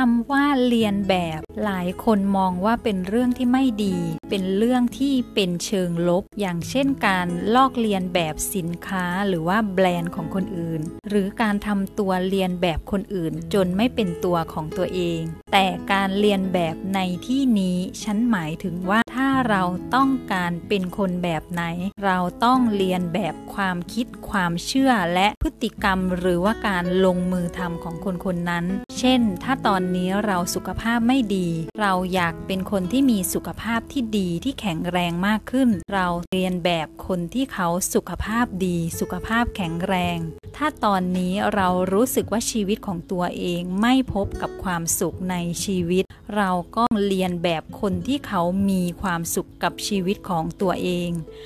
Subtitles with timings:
[0.00, 3.96] คำว่าเรียนแบบ หลายคนมองว่าเป็นเรื่องที่ไม่ดี
[4.30, 15.22] เป็นเรื่องที่เป็นเชิงลบ อย่างเช่นการลอกเรียนแบบสินค้าหรือว่าแบรนด์ของคนอื่น หรือการทำตัวเรียนแบบคนอื่น จนไม่เป็นตัวของตัวเอง
[15.52, 19.00] แต่การเรียนแบบในที่นี้ฉันหมายถึงว่า
[19.48, 19.62] เรา
[19.94, 21.62] ต้องการเป็นคนแบบไหน
[22.04, 28.64] เราต้องเรียนแบบความคิดความเชื่อและพฤติกรรมหรือว่าการลงมือทำของคนคนนั้น
[28.98, 31.48] เช่น ถ้าตอนนี้เราสุขภาพไม่ดี
[31.80, 40.18] เราอยากเป็นคนที่มีสุขภาพที่ดีที่แข็งแรงมากขึ้น เราเรียนแบบคนที่เขาสุขภาพดี สุขภาพแข็งแรง
[40.56, 46.04] ถ้าตอนนี้เรารู้สึกว่าชีวิตของตัวเองไม่พบกับความสุขในชีวิต
[46.36, 51.10] เราก็เรียนแบบคนที่เขามีความสุขกับชีวิตของตัวเอง